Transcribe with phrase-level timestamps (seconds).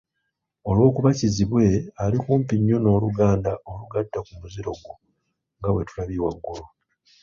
[0.69, 1.65] Olw’okuba Kizibwe
[2.03, 4.93] ali kumpi nnyo n’oluganda olugatta ku muziro gwo
[5.57, 6.65] nga bwe tulabye waggulu,